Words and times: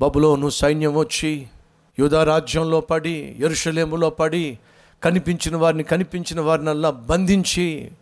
బబులోను 0.00 0.50
సైన్యం 0.50 0.94
వచ్చి 0.94 1.46
యూదా 1.98 2.24
రాజ్యంలో 2.24 2.80
పడి 2.80 3.36
ఎరుషలేములో 3.38 4.10
పడి 4.10 4.58
కనిపించిన 5.04 5.56
వారిని 5.56 5.82
కనిపించిన 5.82 6.40
వారినల్లా 6.40 6.90
బంధించి 6.90 7.92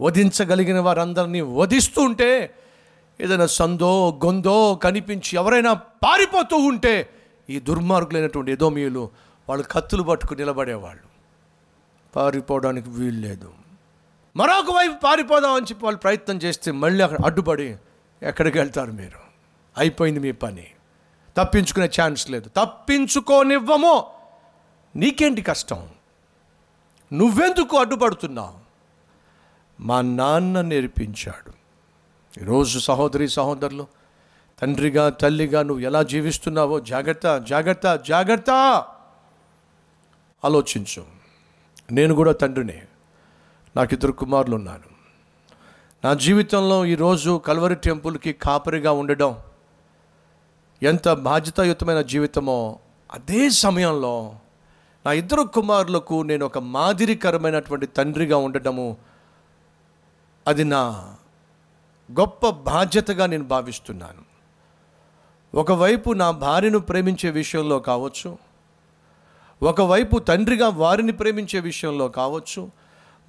వధించగలిగిన 0.00 0.80
వారందరినీ 0.80 1.40
వధిస్తూ 1.40 2.02
ఉంటే 2.02 2.54
ఏదైనా 3.20 3.46
సందో 3.46 4.20
గొందో 4.24 4.74
కనిపించి 4.74 5.36
ఎవరైనా 5.36 5.72
పారిపోతూ 5.72 6.56
ఉంటే 6.56 7.08
ఈ 7.50 7.60
దుర్మార్గులైనటువంటి 7.60 8.52
ఎదోమియులు 8.52 9.10
వాళ్ళు 9.48 9.66
కత్తులు 9.70 10.02
పట్టుకుని 10.02 10.40
నిలబడేవాళ్ళు. 10.40 11.02
పారిపోవడానికి 12.16 12.90
వీలు 12.90 13.20
లేదు. 13.20 13.52
మరొక 14.36 14.76
వైపు 14.76 15.00
పారిపోదామని 15.00 15.64
చెప్పి 15.64 15.84
వాళ్ళు 15.84 15.98
ప్రయత్నం 15.98 16.36
చేస్తే 16.36 16.70
మళ్ళీ 16.70 17.04
అక్కడ 17.04 17.18
అడ్డుపడి 17.24 17.76
ఎక్కడికి 18.22 18.58
వెళ్తారు 18.58 18.92
మీరు? 18.92 19.18
అయిపోయింది 19.78 20.20
మీ 20.20 20.32
పని. 20.32 20.66
తప్పించుకునే 21.40 21.86
ఛాన్స్ 21.86 22.30
లేదు. 22.30 22.48
తప్పించుకోనివ్వమో. 22.48 24.06
నీకేంటి 24.96 25.42
కష్టం? 25.42 25.88
నువ్వెందుకు 27.12 27.76
అడ్డుపడుతున్నావు? 27.76 28.58
మా 29.80 30.00
నాన్న 30.00 30.60
నేర్పించాడు. 30.60 31.52
ఈరోజు 32.40 32.78
సహోదరి 32.78 33.28
సహోదరులు 33.28 33.86
తండ్రిగా 34.62 35.08
తల్లిగా 35.08 35.62
నువ్వు 35.62 35.84
ఎలా 35.84 36.02
జీవిస్తున్నావో 36.02 36.80
జాగ్రత్త 36.80 37.38
జాగ్రత్త 37.38 38.02
జాగ్రత్త! 38.08 38.50
ఆలోచించు. 40.44 41.04
నేను 41.92 42.14
కూడా 42.14 42.32
తండ్రినే. 42.32 42.82
నాకు 43.76 43.94
ఇద్దరు 43.94 44.12
కుమారులు 44.12 44.56
ఉన్నారు 44.56 44.90
నా 46.04 46.14
జీవితంలో 46.14 46.84
ఈరోజు 46.84 47.42
కల్వరి 47.46 47.74
టెంపుల్కి 47.74 48.32
కాపరిగా 48.32 48.92
ఉండడం 48.92 49.38
ఎంత 50.82 51.08
బాధ్యతాయుతమైన 51.12 52.00
జీవితమో 52.00 52.78
అదే 53.12 53.50
సమయంలో 53.50 54.34
నా 55.06 55.12
ఇద్దరు 55.12 55.42
కుమారులకు 55.42 56.22
నేను 56.22 56.46
ఒక 56.46 56.58
మాదిరికరమైనటువంటి 56.58 57.86
తండ్రిగా 57.86 58.36
ఉండటము 58.36 58.96
అది 60.46 60.64
నా 60.64 61.16
గొప్ప 62.20 62.50
బాధ్యతగా 62.50 63.26
నేను 63.26 63.44
భావిస్తున్నాను. 63.44 64.22
ఒకవైపు 65.54 66.12
నా 66.12 66.30
భార్యను 66.30 66.78
ప్రేమించే 66.78 67.30
విషయంలో 67.30 67.78
కావచ్చు 67.78 68.38
ఒకవైపు 69.62 70.18
తండ్రిగా 70.18 70.68
వారిని 70.68 71.12
ప్రేమించే 71.12 71.60
విషయంలో 71.60 72.08
కావచ్చు 72.08 72.70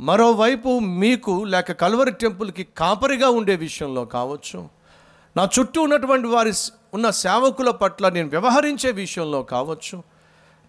మరోవైపు 0.02 0.80
మీకు 0.80 1.44
లేక 1.44 1.72
కల్వరి 1.72 2.12
టెంపుల్కి 2.12 2.64
కాపరిగా 2.64 3.30
ఉండే 3.30 3.56
విషయంలో 3.56 4.06
కావచ్చు 4.06 4.70
నా 5.38 5.50
చుట్టూ 5.60 5.82
ఉన్నటువంటి 5.82 6.28
వారి 6.28 6.54
ఉన్న 6.94 7.10
సేవకుల 7.10 7.72
పట్ల 7.72 8.10
నేను 8.10 8.30
వ్యవహరించే 8.30 8.92
విషయంలో 8.92 9.44
కావచ్చు 9.44 10.04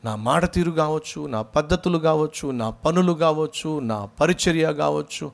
నా 0.05 0.17
మాట 0.17 0.53
తీరు 0.53 0.71
కావచ్చు 0.71 1.27
నా 1.27 1.43
పద్ధతులు 1.43 1.99
కావచ్చు 1.99 2.51
నా 2.51 2.71
పనులు 2.71 3.13
కావచ్చు 3.13 3.81
నా 3.81 4.05
పరిచర్య 4.05 4.73
కావచ్చు 4.73 5.33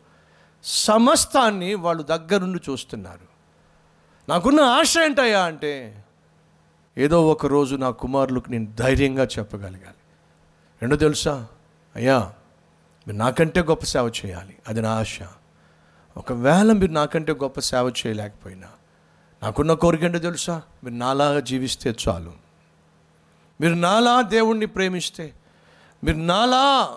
సమస్తాన్ని 0.64 1.74
వాళ్ళు 1.74 2.02
దగ్గరుండి 2.02 2.70
చూస్తున్నారు. 2.70 3.28
నాకున్న 4.28 4.60
ఆశ 4.60 4.94
ఏంటయ్యా 5.04 5.44
అంటే 5.44 6.04
ఏదో 6.98 7.26
ఒక 7.26 7.46
రోజు 7.46 7.76
నా 7.76 7.90
కుమారులకు 7.90 8.50
నేను 8.50 8.74
ధైర్యంగా 8.78 9.24
చెప్పగలగాలి. 9.24 9.98
రెండో 10.82 10.96
తెలుసా? 10.96 11.46
అయ్యా 11.96 12.32
మీరు 13.06 13.18
నాకంటే 13.18 13.60
గొప్ప 13.60 13.84
సేవ 13.84 14.12
చేయాలి. 14.26 14.58
అది 14.68 14.82
నా 14.82 14.90
ఆశ. 14.90 15.18
ఒకవేళ 16.16 16.72
మీరు 16.72 16.92
నాకంటే 16.92 17.32
గొప్ప 17.32 17.60
సేవ 17.60 17.92
చేయలేకపోయినా 18.06 18.68
నాకున్న 19.42 19.72
కోరిక 19.72 20.02
ఏంటో 20.02 20.18
తెలుసా? 20.18 20.62
మీరు 20.84 20.94
నాలాగా 20.94 21.40
జీవిస్తే 21.40 21.94
చాలు. 22.08 22.32
మీరు 23.60 23.74
నాలా 23.74 24.22
దేవుణ్ణి 24.22 24.66
ప్రేమిస్తే 24.66 25.32
మీరు 26.04 26.16
నాలా 26.16 26.96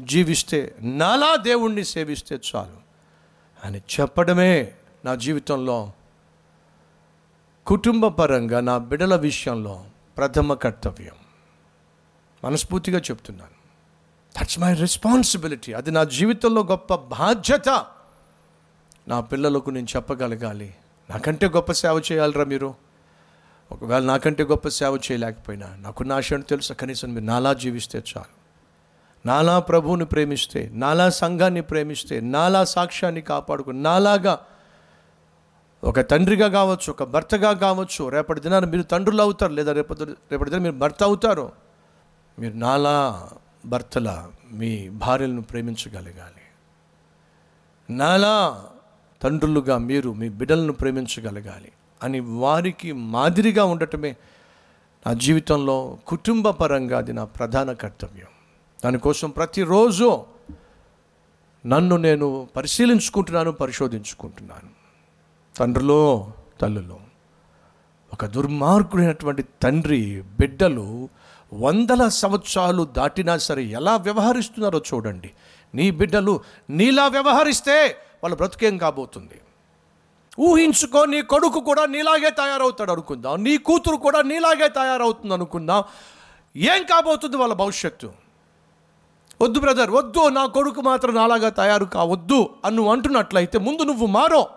జీవిస్తే 0.00 0.74
నాలా 0.80 1.36
దేవుణ్ణి 1.36 1.84
సేవిస్తే 1.84 2.38
చాలు. 2.54 2.76
అని 3.64 3.78
చెప్పడమే 3.78 4.74
నా 5.04 5.14
జీవితంలో 5.14 5.92
కుటుంబ 7.66 8.06
పరంగా 8.06 8.60
నా 8.60 8.78
బిడల 8.78 9.16
విషయంలో 9.16 9.84
ప్రథమ 10.16 10.54
కర్తవ్యం. 10.54 11.14
మనస్ఫూర్తిగా 12.44 12.98
చెప్తున్నాను. 12.98 13.58
దట్స్ 14.40 14.58
మై 14.58 14.74
రెస్పాన్సిబిలిటీ 14.74 15.72
అది 15.72 15.90
నా 15.90 16.04
జీవితంలో 16.04 16.62
గొప్ప 16.62 16.94
బాధ్యత. 16.94 17.86
నా 19.08 19.20
పిల్లలకు 19.20 19.70
నేను 19.70 19.86
చెప్పగలగాలి. 19.96 20.74
నాకంటే 21.10 21.48
గొప్ప 21.48 21.72
సేవ 21.72 22.02
చేయాలరా 22.12 22.44
మీరు. 22.44 22.74
ఒకవేళ 23.72 24.02
నాకంటే 24.02 24.44
గొప్ప 24.44 24.68
సేవ 24.68 24.96
చేయలేకపోయినా 24.96 25.76
నాకున్న 25.78 26.12
ఆశ 26.12 26.32
తెలుసు? 26.32 26.72
కనీసం 26.72 27.14
మీరు 27.14 27.24
నాలా 27.24 27.52
జీవిస్తే 27.52 27.98
చాలు. 27.98 28.38
నాలా 29.26 29.58
ప్రభువుని 29.58 30.04
ప్రేమిస్తే 30.04 30.70
నాలా 30.72 31.10
సంఘాన్ని 31.10 31.60
ప్రేమిస్తే 31.60 32.20
నాలా 32.20 32.64
సాక్ష్యాన్ని 32.64 33.20
కాపాడుకు 33.20 33.70
నాలాగా 33.70 34.38
ఒక 35.84 36.00
తండ్రిగా 36.00 36.48
కావచ్చు 36.48 36.90
ఒక 36.90 37.02
భర్తగా 37.04 37.52
కావచ్చు 37.52 38.08
రేపటి 38.08 38.40
దినాన 38.40 38.64
మీరు 38.64 38.82
తండ్రులు 38.82 39.22
అవుతారు 39.22 39.52
లేదా 39.52 39.72
రేపటి 39.72 40.04
రేపటి 40.04 40.50
దిన 40.50 40.58
మీరు 40.58 40.74
భర్త 40.74 41.02
అవుతారు. 41.02 41.52
మీరు 42.38 42.54
నాలా 42.54 43.28
భర్తల 43.66 44.28
మీ 44.52 44.88
భార్యలను 44.88 45.42
ప్రేమించగలగాలి. 45.42 46.42
నాలా 47.90 48.64
తండ్రులుగా 49.22 49.78
మీరు 49.78 50.12
మీ 50.12 50.28
బిడ్డలను 50.28 50.72
ప్రేమించగలగాలి 50.72 51.72
అని 52.02 52.20
వారికి 52.20 52.92
మాదిరిగా 52.92 53.64
ఉండటమే 53.64 54.16
నా 55.06 55.12
జీవితంలో 55.12 55.98
కుటుంబ 56.06 56.50
పరంగా 56.50 56.98
అది 56.98 57.12
నా 57.12 57.24
ప్రధాన 57.24 57.72
కర్తవ్యం. 57.72 58.26
దానికోసం 58.84 59.30
ప్రతిరోజు 59.30 60.24
నన్ను 61.66 61.96
నేను 61.96 62.48
పరిశీలించుకుంటున్నాను 62.56 63.52
పరిశోధించుకుంటున్నాను. 63.52 64.68
తండ్రిలో 65.58 66.32
తల్లులో 66.60 66.98
ఒక 68.12 68.26
దుర్మార్గుడైనటువంటి 68.26 69.44
తండ్రి 69.62 70.22
బిడ్డలు 70.40 71.08
వందల 71.54 72.08
సంవత్సరాలు 72.08 72.82
దాటినా 72.82 73.38
సరే 73.38 73.64
ఎలా 73.64 73.96
వ్యవహరిస్తున్నారో 73.96 74.82
చూడండి. 74.94 75.30
నీ 75.74 75.90
బిడ్డలు 75.90 76.40
నీలా 76.70 77.08
వ్యవహరిస్తే 77.08 77.96
వాళ్ళ 78.24 78.36
బ్రతుకేం 78.36 78.78
కాబోతుంది? 78.78 79.40
ఊహించుకో 80.40 81.04
నీ 81.04 81.22
కొడుకు 81.22 81.60
కూడా 81.60 81.86
నీలాగే 81.86 82.30
తయారవుతాడు 82.30 82.92
అనుకుందాం. 82.92 83.42
నీ 83.42 83.56
కూతురు 83.56 83.96
కూడా 83.96 84.22
నీలాగే 84.22 84.68
తయారవుతుంది 84.68 85.34
అనుకుందాం. 85.34 85.84
ఏం 86.56 86.82
కాబోతుంది 86.82 87.36
వాళ్ళ 87.36 87.54
భవిష్యత్తు? 87.54 88.12
వద్దు 89.42 89.60
బ్రదర్ 89.60 89.90
వద్దు 89.90 90.28
నా 90.28 90.46
కొడుకు 90.46 90.80
మాత్రం 90.80 91.14
నాలాగా 91.14 91.48
తయారు 91.48 91.84
కావద్దు 91.84 92.54
అని 92.64 92.76
నువ్వు 92.76 92.92
అంటున్నట్లయితే 92.92 93.58
ముందు 93.58 93.82
నువ్వు 93.82 94.06
మారో. 94.06 94.48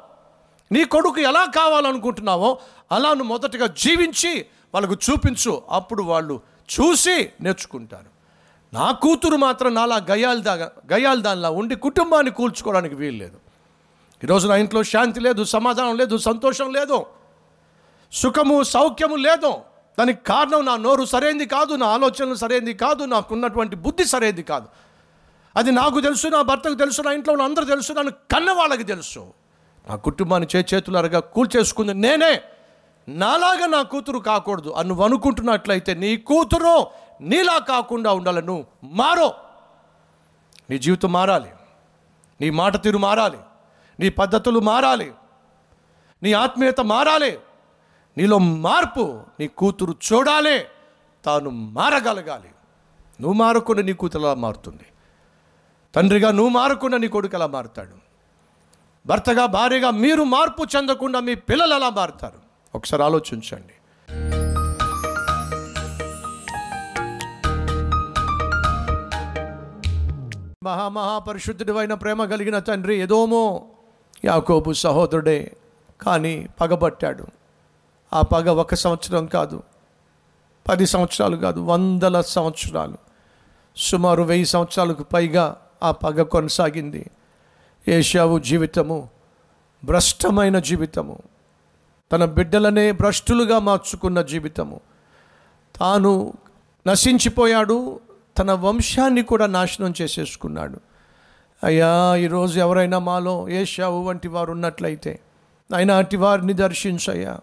నీ 0.71 0.83
కొడుకు 0.83 1.19
ఎలా 1.19 1.45
కావాలనుకుంటున్నావో 1.45 2.59
అలా 2.91 3.09
నువ్వు 3.09 3.27
మొదటగా 3.27 3.67
జీవించి 3.67 4.45
వాళ్ళకు 4.73 4.93
చూపించు. 4.93 5.61
అప్పుడు 5.69 6.03
వాళ్ళు 6.03 6.41
చూసి 6.71 7.29
నేర్చుకుంటారు. 7.41 8.11
నా 8.73 8.91
కూతురు 8.91 9.37
మాత్రం 9.37 9.73
నాలా 9.73 9.95
గయాలు 9.95 10.39
దా 10.39 10.55
గయాలు 10.93 11.21
దానిలా 11.21 11.49
ఉండి 11.49 11.75
కుటుంబాన్ని 11.75 12.31
కూల్చుకోవడానికి 12.31 12.95
వీలు 12.95 13.17
లేదు 13.17 13.50
ఈరోజు 14.23 14.47
నా 14.47 14.55
ఇంట్లో 14.55 14.83
శాంతి 14.83 15.19
లేదు 15.19 15.43
సమాధానం 15.43 15.97
లేదు 15.97 16.17
సంతోషం 16.17 16.73
లేదు 16.73 17.05
సుఖము 18.11 18.63
సౌఖ్యము 18.63 19.15
లేదు. 19.15 19.53
దానికి 19.99 20.23
కారణం 20.23 20.65
నా 20.65 20.77
నోరు 20.77 21.05
సరైంది 21.05 21.45
కాదు 21.45 21.73
నా 21.73 21.87
ఆలోచనలు 21.87 22.35
సరైంది 22.35 22.73
కాదు 22.73 23.03
నాకున్నటువంటి 23.03 23.75
బుద్ధి 23.75 24.05
సరైంది 24.05 24.43
కాదు. 24.43 24.67
అది 25.55 25.71
నాకు 25.71 26.01
తెలుసు 26.01 26.27
నా 26.27 26.41
భర్తకు 26.41 26.73
తెలుసు 26.73 27.01
నా 27.01 27.11
ఇంట్లో 27.11 27.33
ఉన్న 27.33 27.43
అందరూ 27.43 27.65
తెలుసు 27.65 27.93
నన్ను 27.93 28.11
కన్న 28.11 28.51
వాళ్ళకి 28.51 28.83
తెలుసు. 28.83 29.33
నా 29.89 29.95
కుటుంబాన్ని 29.95 30.57
చే 30.57 30.65
చేతులారుగా 30.73 31.19
కూల్చేసుకుంది 31.19 31.93
నేనే. 31.93 32.41
నాలాగా 33.07 33.65
నా 33.65 33.81
కూతురు 33.81 34.19
కాకూడదు 34.19 34.69
అని 34.69 35.03
అనుకుంటున్నట్లయితే 35.03 35.93
నీ 35.93 36.17
కూతురు 36.17 36.87
నీలా 37.21 37.57
కాకుండా 37.57 38.13
ఉండాలను 38.13 38.65
మారో. 38.83 39.33
నీ 40.69 40.77
జీవితం 40.77 41.11
మారాలి. 41.11 41.49
నీ 42.41 42.49
మాట 42.49 42.83
తీరు 42.83 42.97
మారాలి. 42.97 43.37
నీ 44.01 44.09
పద్ధతులు 44.09 44.59
మారాలి. 44.59 45.11
నీ 46.23 46.33
ఆత్మీయత 46.33 46.81
మారాలి. 46.81 47.39
నీలో 48.17 48.37
మార్పు 48.37 49.21
నీ 49.39 49.47
కూతురు 49.47 49.95
చూడాలి. 50.13 50.65
తాను 51.25 51.49
మారగలగాలి. 51.49 52.49
నువ్వు 53.21 53.33
మారకుండా 53.33 53.81
నీ 53.81 53.93
కూతురు 53.93 54.23
ఎలా 54.23 54.33
మారుతుంది? 54.33 54.85
తండ్రిగా 55.95 56.31
నువ్వు 56.31 56.49
మారకుండా 56.49 56.97
నీ 56.97 57.07
కొడుకు 57.07 57.35
ఎలా 57.35 57.47
మారుతాడు? 57.47 57.95
భర్తగా 59.07 59.45
భార్యగా 59.45 59.91
మీరు 59.91 60.23
మార్పు 60.23 60.65
చెందకుండా 60.75 61.19
మీ 61.19 61.35
పిల్లలు 61.35 61.73
ఎలా 61.73 61.89
మారుతారు? 61.89 62.39
ఒకసారి 62.75 63.03
ఆలోచించండి. 63.03 63.73
మహామహాపరిశుద్ధుడు 70.63 71.73
అయిన 71.73 71.93
ప్రేమ 71.93 72.25
కలిగిన 72.25 72.59
తండ్రి 72.59 72.95
ఏదోమో 72.95 73.67
యాకోబు 74.25 74.73
సహోదరుడే 74.73 75.55
కానీ 76.01 76.47
పగబట్టాడు. 76.61 77.25
ఆ 78.13 78.21
పగ 78.21 78.49
ఒక 78.49 78.73
సంవత్సరం 78.73 79.25
కాదు 79.25 79.63
పది 80.69 80.85
సంవత్సరాలు 80.85 81.37
కాదు 81.37 81.59
వందల 81.59 82.21
సంవత్సరాలు. 82.21 82.97
సుమారు 83.77 84.23
వెయ్యి 84.23 84.45
సంవత్సరాలకు 84.45 85.03
పైగా 85.03 85.57
ఆ 85.83 85.91
పగ 85.91 86.21
కొనసాగింది. 86.21 87.11
ఏషావు 87.87 88.39
జీవితము 88.39 89.09
భ్రష్టమైన 89.83 90.59
జీవితము. 90.59 91.19
తన 92.11 92.25
బిడ్డలనే 92.25 92.91
భ్రష్టులుగా 92.91 93.59
మార్చుకున్న 93.59 94.21
జీవితము. 94.21 94.79
తాను 95.79 96.33
నశించిపోయాడు 96.87 97.99
తన 98.37 98.51
వంశాన్ని 98.51 99.23
కూడా 99.23 99.45
నాశనం 99.45 99.93
చేసేసుకున్నాడు. 100.01 100.90
అయ్యా 101.63 102.15
ఈరోజు 102.15 102.59
ఎవరైనా 102.59 102.99
మాలో 102.99 103.49
ఏషావు 103.49 104.03
వంటి 104.03 104.27
వారు 104.27 104.51
ఉన్నట్లయితే 104.51 105.19
ఆయన 105.75 105.91
అటు 105.91 106.17
వారిని 106.17 106.53
దర్శించయ్యా. 106.53 107.33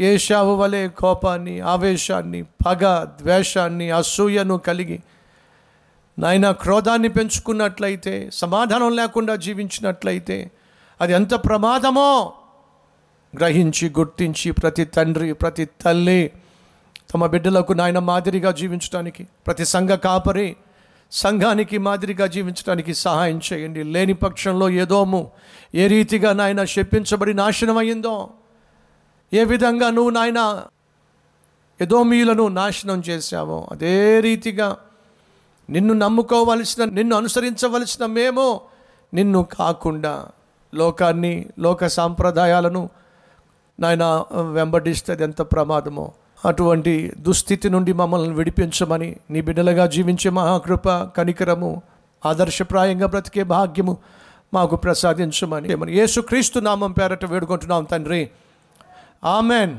ఏషావు 0.00 0.54
వలె 0.54 0.88
కోపాన్ని 0.88 1.60
ఆవేశాన్ని 1.60 2.42
పగ 2.42 2.82
ద్వేషాన్ని 3.20 3.90
అసూయను 3.90 4.58
కలిగి 4.58 4.98
నాయన 6.18 6.50
క్రోధాన్ని 6.52 7.08
పెంచుకున్నట్లయితే 7.08 8.30
సమాధానం 8.32 8.96
లేకుండా 8.96 9.36
జీవించినట్లయితే 9.36 10.50
అది 11.00 11.12
ఎంత 11.12 11.34
ప్రమాదమో! 11.34 12.10
గ్రహించి 13.36 13.88
గుర్తించి 13.98 14.50
ప్రతి 14.50 14.84
తండ్రి 14.84 15.32
ప్రతి 15.32 15.64
తల్లి 15.64 16.20
తమ 17.12 17.26
బిడ్డలకు 17.26 17.72
నాయన 17.72 17.98
మాదిరిగా 17.98 18.50
జీవించడానికి 18.50 19.26
ప్రతి 19.46 19.64
సంఘ 19.64 19.88
కాపరి 19.88 20.48
సంఘానికి 21.12 21.78
మాదిరిగా 21.78 22.26
జీవించడానికి 22.26 22.94
సహాయం 22.94 23.40
చేయండి. 23.52 23.82
లేని 23.82 24.12
పక్షంలో 24.12 24.70
ఏదోము 24.70 25.30
ఏ 25.74 25.86
రీతిగా 25.86 26.32
నాయన 26.32 26.64
శప్పించబడి 26.64 27.34
నాశనం 27.34 27.76
అయ్యిందో 27.76 28.30
ఏ 29.32 29.44
విధంగా 29.44 29.90
నువ్వు 29.90 30.10
నాయన 30.10 30.62
ఎదోమీయులను 31.80 32.48
నాశనం 32.48 33.02
చేశావో 33.08 33.68
అదే 33.72 34.20
రీతిగా 34.20 34.76
నిన్ను 35.70 35.94
నమ్ముకోవలసిన 35.94 36.84
నిన్ను 36.84 37.16
అనుసరించవలసిన 37.16 38.06
మేము 38.06 38.60
నిన్ను 39.14 39.46
కాకుండా 39.58 40.28
లోకాన్ని 40.74 41.46
లోక 41.58 41.86
సాంప్రదాయాలను 41.86 42.90
నాయన 43.80 44.04
వెంబడిస్తే 44.52 45.12
అది 45.12 45.22
ఎంత 45.22 45.42
ప్రమాదమో. 45.42 46.12
అటువంటి 46.44 47.12
దుస్థితి 47.18 47.68
నుండి 47.68 47.92
మమ్మల్ని 47.92 48.34
విడిపించమని 48.34 49.16
నీ 49.30 49.40
బిడ్డలుగా 49.40 49.86
జీవించే 49.86 50.30
మహాకృప 50.30 50.88
కనికరము 50.88 51.82
ఆదర్శప్రాయంగా 52.26 53.06
బ్రతికే 53.06 53.42
భాగ్యము 53.42 53.96
మాకు 54.54 54.76
ప్రసాదించమని 54.76 55.68
యేసుక్రీస్తు 55.88 56.60
నామం 56.60 56.92
పేరట 56.92 57.24
వేడుకుంటున్నాం 57.24 57.84
తండ్రి. 57.84 58.30
ఆమెన్. 59.24 59.78